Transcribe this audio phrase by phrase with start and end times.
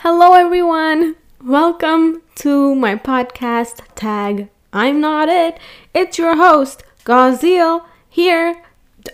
[0.00, 1.16] Hello, everyone.
[1.42, 4.50] Welcome to my podcast tag.
[4.70, 5.58] I'm not it.
[5.94, 8.62] It's your host, Gazil, here.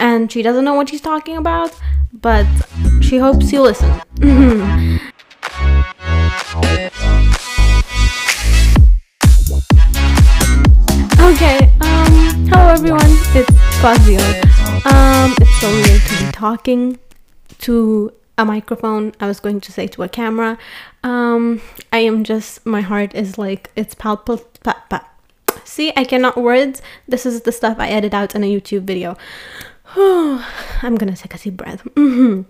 [0.01, 1.73] And she doesn't know what she's talking about,
[2.13, 2.47] but
[3.01, 3.91] she hopes you listen.
[11.21, 13.01] okay, um, hello everyone.
[13.37, 14.21] It's Gazil.
[14.93, 16.99] Um, it's so weird to be talking
[17.61, 18.13] to
[18.43, 19.13] a microphone.
[19.21, 20.59] I was going to say to a camera.
[21.03, 21.61] Um,
[21.93, 24.45] I am just my heart is like it's palpable.
[24.63, 25.09] Pa- pa-
[25.65, 26.83] See, I cannot words.
[27.09, 29.17] This is the stuff I edit out in a YouTube video.
[29.97, 31.83] I'm gonna take a deep breath.
[31.95, 32.45] Mhm.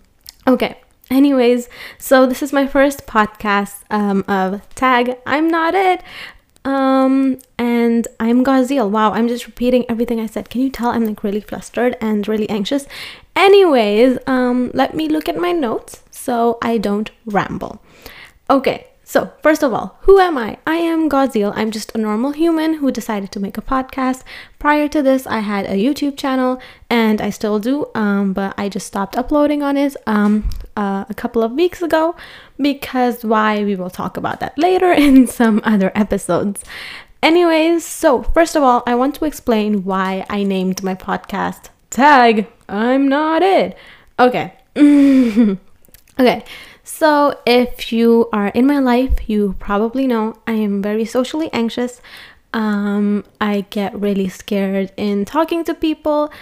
[0.46, 0.80] Okay.
[1.10, 1.68] Anyways,
[1.98, 5.16] so this is my first podcast um, of Tag.
[5.26, 6.02] I'm not it.
[6.64, 8.88] Um, and I'm Gazil.
[8.88, 10.50] Wow, I'm just repeating everything I said.
[10.50, 12.86] Can you tell I'm like really flustered and really anxious?
[13.34, 17.82] Anyways, um, let me look at my notes so I don't ramble.
[18.48, 20.58] Okay, so first of all, who am I?
[20.66, 21.52] I am Gazil.
[21.56, 24.22] I'm just a normal human who decided to make a podcast.
[24.58, 28.68] Prior to this, I had a YouTube channel and I still do, um, but I
[28.68, 32.14] just stopped uploading on it um, uh, a couple of weeks ago
[32.58, 36.64] because why we will talk about that later in some other episodes.
[37.22, 42.46] Anyways, so first of all, I want to explain why I named my podcast Tag.
[42.68, 43.76] I'm not it.
[44.18, 44.54] Okay.
[46.18, 46.44] okay.
[46.84, 52.00] So, if you are in my life, you probably know I am very socially anxious.
[52.54, 56.32] Um, I get really scared in talking to people,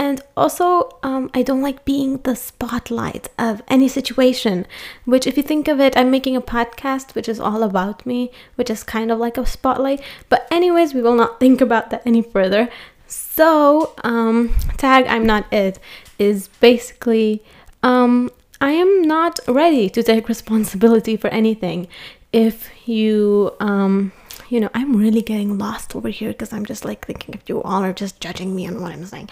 [0.00, 4.66] and also um, I don't like being the spotlight of any situation.
[5.04, 8.30] Which, if you think of it, I'm making a podcast which is all about me,
[8.54, 10.00] which is kind of like a spotlight.
[10.30, 12.70] But, anyways, we will not think about that any further.
[13.06, 15.78] So, um, tag I'm not it
[16.18, 17.42] is basically
[17.82, 21.88] um, I am not ready to take responsibility for anything.
[22.32, 24.12] If you, um,
[24.48, 27.62] you know, I'm really getting lost over here because I'm just like thinking if you
[27.62, 29.28] all are just judging me on what I'm saying.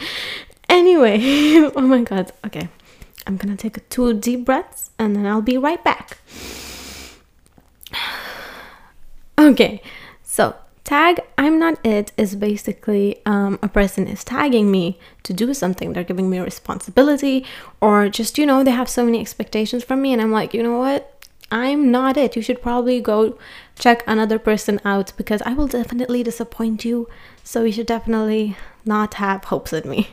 [0.69, 1.19] Anyway,
[1.77, 2.69] oh my god, okay.
[3.27, 6.19] I'm gonna take two deep breaths and then I'll be right back.
[9.41, 9.81] Okay,
[10.25, 15.53] so tag i'm not it is basically um, a person is tagging me to do
[15.55, 15.93] something.
[15.93, 17.45] They're giving me a responsibility
[17.81, 20.63] or just you know they have so many expectations from me and i'm like you
[20.63, 21.15] know what?
[21.51, 22.37] I'm not it.
[22.37, 23.39] You should probably go
[23.79, 27.09] check another person out because i will definitely disappoint you.
[27.45, 30.09] So you should definitely not have hopes in me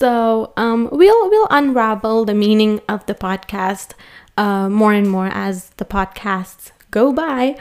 [0.00, 3.88] so um, we'll we'll unravel the meaning of the podcast
[4.36, 7.56] uh, more and more as the podcasts go by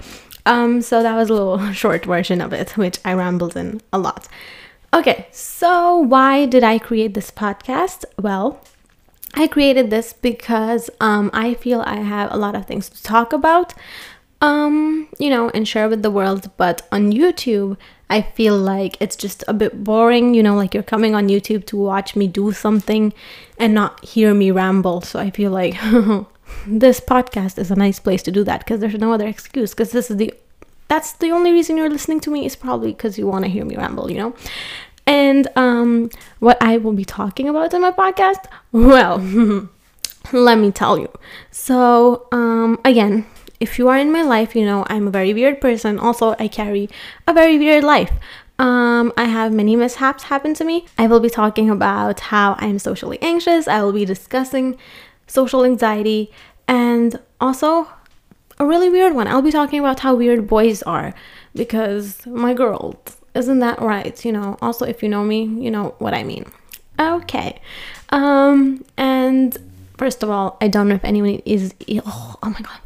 [0.50, 4.00] um, so that was a little short version of it, which I rambled in a
[4.00, 4.28] lot.
[4.94, 8.04] Okay, so why did I create this podcast?
[8.18, 8.60] Well,
[9.36, 13.32] I created this because um, I feel I have a lot of things to talk
[13.32, 13.76] about,
[14.42, 16.50] um, you know, and share with the world.
[16.58, 17.78] But on YouTube,
[18.10, 21.66] I feel like it's just a bit boring, you know, like you're coming on YouTube
[21.68, 23.14] to watch me do something
[23.60, 25.02] and not hear me ramble.
[25.02, 25.74] So I feel like
[26.68, 29.92] this podcast is a nice place to do that because there's no other excuse because
[29.92, 30.34] this is the
[30.88, 33.64] that's the only reason you're listening to me is probably because you want to hear
[33.64, 34.36] me ramble you know?
[35.06, 36.10] And um
[36.40, 38.46] what i will be talking about in my podcast?
[38.72, 39.20] Well
[40.34, 41.10] let me tell you.
[41.52, 43.26] So um again
[43.60, 46.48] if you are in my life you know i'm a very weird person also i
[46.48, 46.90] carry
[47.28, 48.12] a very weird life
[48.60, 50.86] um, I have many mishaps happen to me.
[50.98, 53.70] I will be talking about how I'm socially anxious.
[53.70, 54.78] I will be discussing
[55.28, 56.30] social anxiety,
[56.68, 57.88] and also
[58.60, 59.28] a really weird one.
[59.28, 61.14] I'll be talking about how weird boys are
[61.56, 63.02] because my girl,
[63.34, 64.24] isn't that right?
[64.26, 66.46] You know, also if you know me, you know what I mean.
[67.00, 67.62] Okay.
[68.10, 69.58] Um and
[69.98, 71.74] first of all, I don't know if anyone is
[72.06, 72.80] oh, oh my god.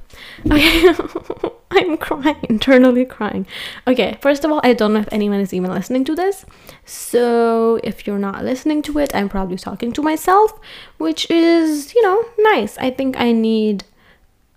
[0.46, 0.94] Okay.
[1.72, 3.48] I'm crying, internally crying.
[3.88, 6.46] Okay, first of all, I don't know if anyone is even listening to this.
[6.86, 10.60] So, if you're not listening to it, I'm probably talking to myself,
[10.98, 12.78] which is, you know, nice.
[12.78, 13.86] I think I need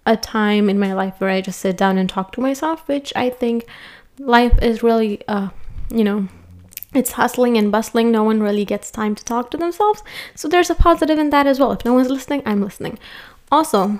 [0.04, 3.12] a time in my life where I just sit down and talk to myself, which
[3.16, 3.66] I think
[4.18, 5.48] life is really, uh,
[5.90, 6.28] you know,
[6.94, 8.10] it's hustling and bustling.
[8.10, 10.02] No one really gets time to talk to themselves.
[10.34, 11.72] So there's a positive in that as well.
[11.72, 12.98] If no one's listening, I'm listening.
[13.50, 13.98] Also,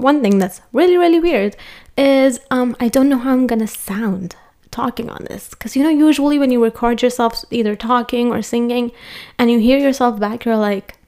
[0.00, 1.56] one thing that's really, really weird
[1.96, 4.36] is um, I don't know how I'm gonna sound
[4.70, 5.48] talking on this.
[5.48, 8.92] Because you know usually when you record yourself either talking or singing
[9.38, 10.98] and you hear yourself back you're like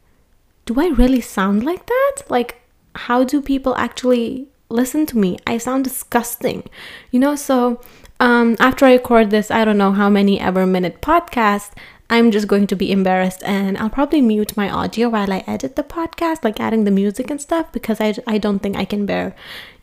[0.65, 2.17] do i really sound like that?
[2.29, 2.61] Like
[2.95, 5.39] how do people actually listen to me?
[5.47, 6.65] I sound disgusting.
[7.11, 7.81] You know so
[8.21, 11.71] um, after i record this i don't know how many ever minute podcast
[12.11, 15.77] I'm just going to be embarrassed and I'll probably mute my audio while I edit
[15.77, 19.05] the podcast, like adding the music and stuff, because I, I don't think I can
[19.05, 19.35] bear,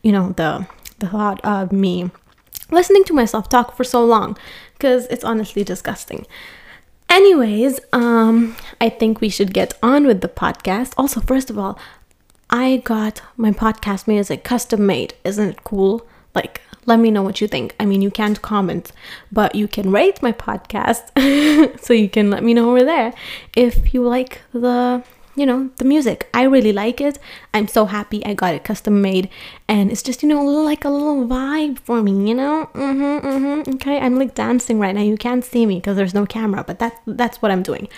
[0.02, 0.66] you know, the
[0.98, 2.10] the thought of me
[2.70, 4.36] listening to myself talk for so long,
[4.72, 6.26] because it's honestly disgusting.
[7.08, 10.92] Anyways, um, I think we should get on with the podcast.
[10.96, 11.78] Also, first of all,
[12.50, 15.14] I got my podcast music custom made.
[15.22, 16.06] Isn't it cool?
[16.36, 17.74] Like, let me know what you think.
[17.80, 18.92] I mean, you can't comment,
[19.32, 21.04] but you can rate my podcast.
[21.80, 23.12] so you can let me know over there
[23.56, 25.02] if you like the,
[25.34, 26.28] you know, the music.
[26.32, 27.18] I really like it.
[27.52, 29.28] I'm so happy I got it custom made.
[29.66, 32.70] And it's just, you know, like a little vibe for me, you know?
[32.74, 33.74] Mm-hmm, mm-hmm.
[33.74, 35.02] Okay, I'm like dancing right now.
[35.02, 37.88] You can't see me because there's no camera, but that's, that's what I'm doing.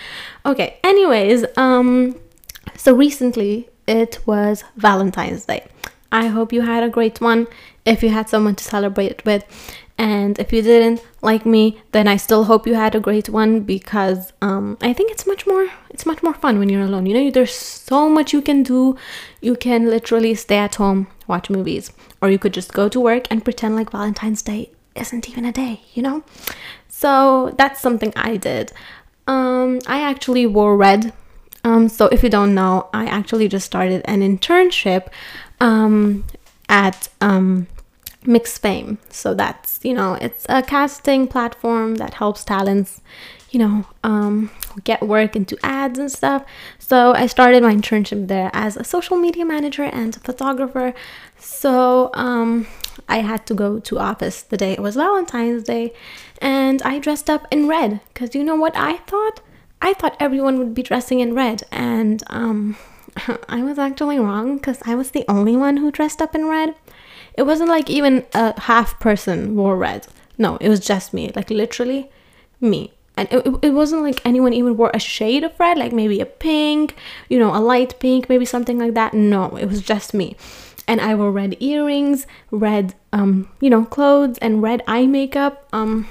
[0.45, 2.15] Okay, anyways, um,
[2.75, 5.67] so recently it was Valentine's Day.
[6.11, 7.47] I hope you had a great one
[7.85, 9.43] if you had someone to celebrate with.
[9.97, 13.59] And if you didn't like me, then I still hope you had a great one
[13.61, 17.05] because um, I think it's much more it's much more fun when you're alone.
[17.05, 18.95] You know, there's so much you can do.
[19.41, 21.91] You can literally stay at home, watch movies,
[22.21, 25.51] or you could just go to work and pretend like Valentine's Day isn't even a
[25.51, 25.81] day.
[25.93, 26.23] You know,
[26.87, 28.71] so that's something I did.
[29.27, 31.11] Um, I actually wore red.
[31.63, 35.09] Um, so if you don't know, I actually just started an internship
[35.59, 36.25] um,
[36.69, 37.67] at um,
[38.23, 38.97] MixFame.
[39.09, 43.01] So that's, you know, it's a casting platform that helps talents,
[43.49, 44.51] you know, um,
[44.83, 46.45] get work into ads and stuff.
[46.77, 50.93] So I started my internship there as a social media manager and a photographer.
[51.37, 52.67] So um,
[53.07, 55.93] I had to go to office the day it was Valentine's Day
[56.41, 59.41] and I dressed up in red because you know what I thought?
[59.81, 62.77] I thought everyone would be dressing in red and um,
[63.49, 66.75] I was actually wrong because I was the only one who dressed up in red.
[67.35, 70.07] It wasn't like even a half person wore red.
[70.37, 71.31] No, it was just me.
[71.35, 72.09] Like literally
[72.59, 72.93] me.
[73.17, 76.25] And it, it wasn't like anyone even wore a shade of red, like maybe a
[76.25, 76.95] pink,
[77.27, 79.13] you know, a light pink, maybe something like that.
[79.13, 80.37] No, it was just me.
[80.87, 85.67] And I wore red earrings, red, um, you know, clothes, and red eye makeup.
[85.73, 86.07] Um,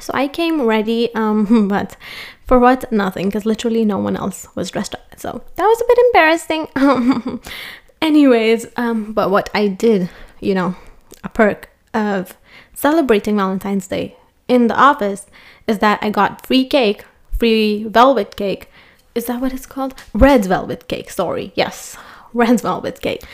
[0.00, 1.96] so I came ready, um, but
[2.46, 2.90] for what?
[2.92, 5.02] Nothing, because literally no one else was dressed up.
[5.16, 7.40] So that was a bit embarrassing.
[8.00, 10.08] Anyways, um, but what I did,
[10.40, 10.76] you know,
[11.24, 12.36] a perk of
[12.74, 14.16] celebrating Valentine's Day
[14.46, 15.26] in the office
[15.66, 18.70] is that I got free cake, free velvet cake.
[19.14, 19.94] Is that what it's called?
[20.12, 21.52] Red velvet cake, sorry.
[21.56, 21.96] Yes,
[22.32, 23.24] red velvet cake.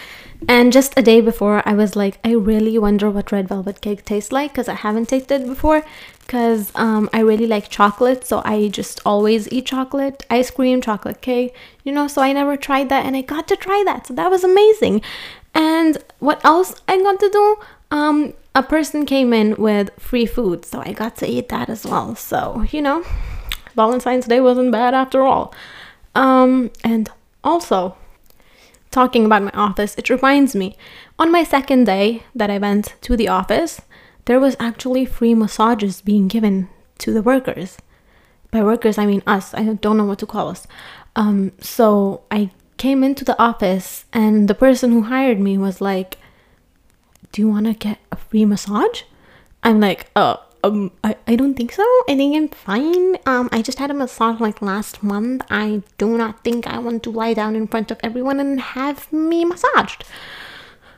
[0.48, 4.04] And just a day before, I was like, I really wonder what red velvet cake
[4.04, 5.84] tastes like because I haven't tasted it before.
[6.22, 11.20] Because um, I really like chocolate, so I just always eat chocolate, ice cream, chocolate
[11.20, 11.54] cake,
[11.84, 12.08] you know.
[12.08, 15.02] So I never tried that, and I got to try that, so that was amazing.
[15.54, 17.56] And what else I got to do?
[17.90, 21.84] Um, a person came in with free food, so I got to eat that as
[21.84, 22.14] well.
[22.14, 23.04] So you know,
[23.74, 25.52] Valentine's Day wasn't bad after all.
[26.14, 27.10] Um, and
[27.44, 27.96] also,
[28.90, 30.76] talking about my office, it reminds me
[31.18, 33.80] on my second day that I went to the office,
[34.24, 37.78] there was actually free massages being given to the workers.
[38.50, 39.54] By workers, I mean us.
[39.54, 40.66] I don't know what to call us.
[41.16, 46.18] Um, so I came into the office, and the person who hired me was like,
[47.32, 49.02] Do you want to get a free massage?
[49.62, 51.82] I'm like, Oh, um, I, I don't think so.
[52.08, 53.16] I think I'm fine.
[53.26, 55.42] Um, I just had a massage like last month.
[55.50, 59.12] I do not think I want to lie down in front of everyone and have
[59.12, 60.04] me massaged.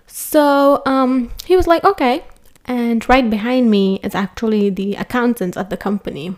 [0.07, 2.25] So, um, he was like, okay.
[2.65, 6.37] And right behind me is actually the accountant of the company.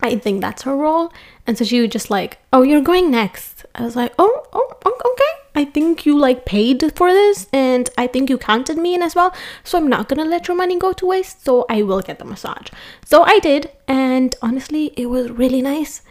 [0.00, 1.12] I think that's her role.
[1.46, 3.66] And so she was just like, oh, you're going next.
[3.74, 5.40] I was like, oh, oh, oh, okay.
[5.54, 9.14] I think you like paid for this and I think you counted me in as
[9.14, 9.34] well.
[9.64, 11.44] So I'm not gonna let your money go to waste.
[11.44, 12.68] So I will get the massage.
[13.04, 16.02] So I did, and honestly, it was really nice.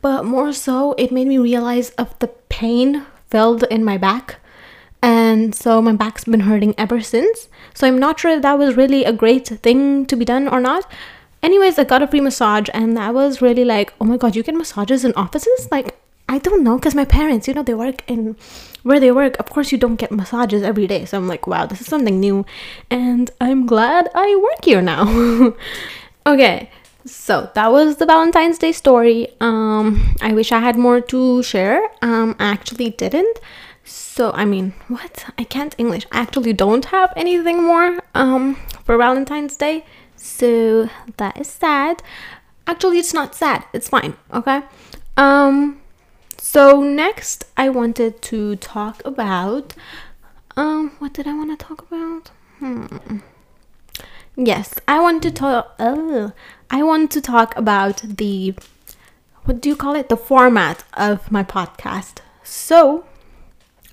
[0.00, 4.36] But more so, it made me realize of the pain filled in my back.
[5.02, 7.48] And so my back's been hurting ever since.
[7.74, 10.60] So I'm not sure if that was really a great thing to be done or
[10.60, 10.90] not.
[11.42, 14.42] Anyways, I got a free massage, and that was really like, oh my god, you
[14.42, 15.68] get massages in offices?
[15.70, 15.96] Like,
[16.28, 18.36] I don't know, because my parents, you know, they work in
[18.82, 19.38] where they work.
[19.38, 21.04] Of course, you don't get massages every day.
[21.04, 22.44] So I'm like, wow, this is something new.
[22.90, 25.54] And I'm glad I work here now.
[26.26, 26.70] okay,
[27.04, 29.28] so that was the Valentine's Day story.
[29.40, 31.80] Um, I wish I had more to share.
[32.02, 33.38] Um, I actually didn't.
[33.86, 35.26] So I mean, what?
[35.38, 36.06] I can't English.
[36.10, 39.84] I actually don't have anything more um for Valentine's Day.
[40.16, 42.02] So that is sad.
[42.66, 43.64] Actually, it's not sad.
[43.72, 44.16] It's fine.
[44.34, 44.62] Okay.
[45.16, 45.80] Um
[46.36, 49.74] so next I wanted to talk about
[50.56, 52.30] um what did I want to talk about?
[52.58, 53.18] Hmm.
[54.36, 56.30] Yes, I want to talk uh,
[56.70, 58.54] I want to talk about the
[59.44, 60.08] what do you call it?
[60.08, 62.18] The format of my podcast.
[62.42, 63.04] So,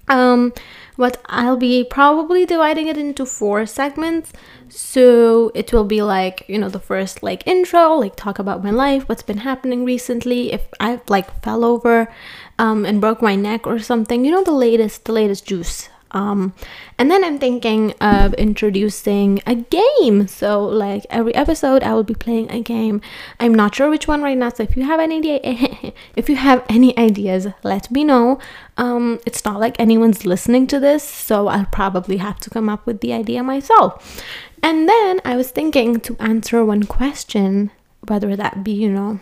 [0.07, 0.53] um,
[0.98, 4.31] but I'll be probably dividing it into four segments.
[4.69, 8.72] So it will be like, you know, the first like intro, like talk about my
[8.72, 12.12] life, what's been happening recently, if I've like fell over
[12.60, 16.53] um, and broke my neck or something, you know, the latest, the latest juice um,
[16.98, 20.27] and then I'm thinking of introducing a game.
[20.27, 23.01] So, like every episode, I will be playing a game.
[23.39, 24.50] I'm not sure which one right now.
[24.50, 25.39] So, if you have any idea,
[26.15, 28.39] if you have any ideas, let me know.
[28.77, 32.86] Um, it's not like anyone's listening to this, so I'll probably have to come up
[32.86, 34.24] with the idea myself.
[34.62, 37.72] And then I was thinking to answer one question,
[38.08, 39.20] whether that be you know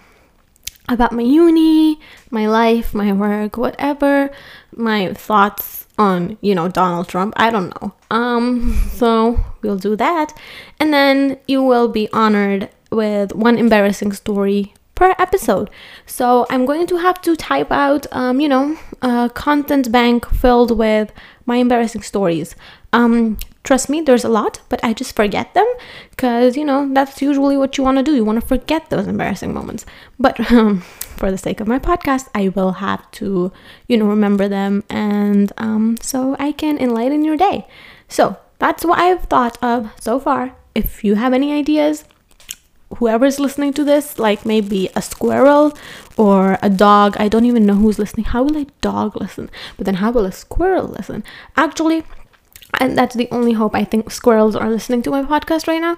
[0.90, 4.32] about my uni, my life, my work, whatever,
[4.76, 7.34] my thoughts on, you know, Donald Trump.
[7.38, 7.94] I don't know.
[8.10, 10.34] Um, so we'll do that.
[10.80, 15.70] And then you will be honored with one embarrassing story per episode.
[16.06, 20.78] So I'm going to have to type out, um, you know, a content bank filled
[20.78, 21.12] with
[21.46, 22.56] my embarrassing stories.
[22.94, 25.66] Um, trust me, there's a lot, but I just forget them
[26.10, 28.16] because, you know, that's usually what you want to do.
[28.16, 29.86] You want to forget those embarrassing moments.
[30.20, 30.82] But um,
[31.18, 33.52] for the sake of my podcast, I will have to,
[33.88, 37.68] you know, remember them and um, so I can enlighten your day.
[38.08, 40.56] So that's what I've thought of so far.
[40.74, 42.06] If you have any ideas,
[42.98, 45.74] whoever's listening to this, like maybe a squirrel
[46.18, 48.26] or a dog, I don't even know who's listening.
[48.26, 49.50] How will a dog listen?
[49.78, 51.24] But then how will a squirrel listen?
[51.56, 52.04] Actually,
[52.80, 55.98] and that's the only hope I think squirrels are listening to my podcast right now.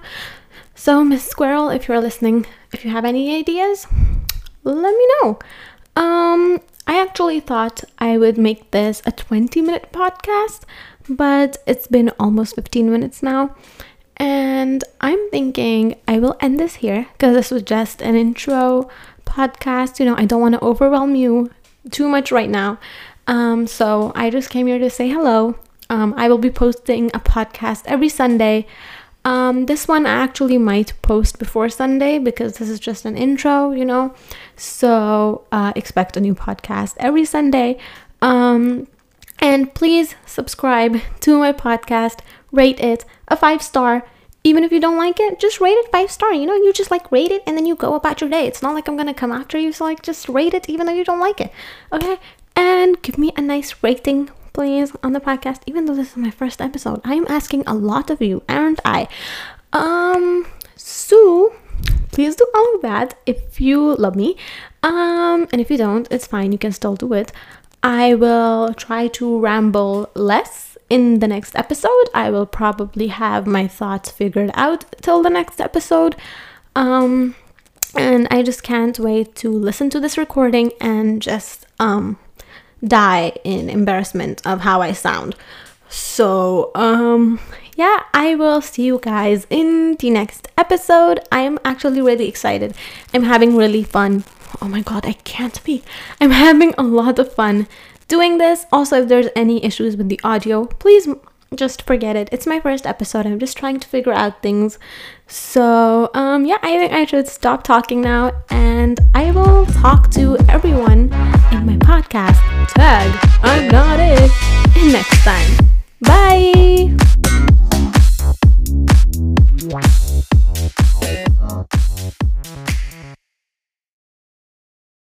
[0.74, 3.86] So, Miss Squirrel, if you're listening, if you have any ideas,
[4.64, 5.38] let me know.
[5.96, 10.62] Um, I actually thought I would make this a 20 minute podcast,
[11.08, 13.54] but it's been almost 15 minutes now.
[14.16, 18.88] And I'm thinking I will end this here because this was just an intro
[19.24, 19.98] podcast.
[19.98, 21.50] You know, I don't want to overwhelm you
[21.90, 22.78] too much right now.
[23.26, 25.56] Um, so I just came here to say hello.
[25.90, 28.66] Um, I will be posting a podcast every Sunday.
[29.24, 33.70] Um, this one I actually might post before Sunday because this is just an intro,
[33.70, 34.14] you know.
[34.56, 37.78] So uh, expect a new podcast every Sunday.
[38.20, 38.86] Um,
[39.38, 42.20] and please subscribe to my podcast,
[42.52, 44.06] rate it a five star.
[44.46, 46.34] Even if you don't like it, just rate it five star.
[46.34, 48.46] You know, you just like rate it and then you go about your day.
[48.46, 50.92] It's not like I'm gonna come after you, so like just rate it even though
[50.92, 51.50] you don't like it.
[51.92, 52.18] Okay?
[52.54, 56.30] And give me a nice rating please on the podcast even though this is my
[56.30, 57.00] first episode.
[57.04, 59.08] I am asking a lot of you aren't i?
[59.72, 60.46] Um
[60.76, 61.54] so
[62.12, 64.36] please do all of that if you love me.
[64.82, 66.52] Um and if you don't it's fine.
[66.52, 67.32] You can still do it.
[67.82, 72.06] I will try to ramble less in the next episode.
[72.14, 76.16] I will probably have my thoughts figured out till the next episode.
[76.76, 77.34] Um
[77.96, 82.18] and i just can't wait to listen to this recording and just um
[82.86, 85.34] die in embarrassment of how I sound.
[85.88, 87.40] So, um,
[87.76, 91.20] yeah, I will see you guys in the next episode.
[91.30, 92.74] I am actually really excited.
[93.12, 94.24] I'm having really fun.
[94.60, 95.82] Oh my god, I can't be.
[96.20, 97.66] I'm having a lot of fun
[98.08, 98.66] doing this.
[98.72, 101.08] Also, if there's any issues with the audio, please
[101.56, 102.28] just forget it.
[102.32, 103.26] It's my first episode.
[103.26, 104.78] I'm just trying to figure out things.
[105.26, 110.36] So, um, yeah, I think I should stop talking now and I will talk to
[110.48, 111.12] everyone
[111.52, 112.38] in my podcast.
[112.68, 113.10] Tag,
[113.42, 114.30] I got it.
[114.92, 115.68] Next time.
[116.00, 116.94] Bye.